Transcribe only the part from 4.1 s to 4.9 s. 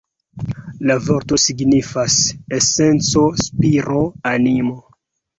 animo".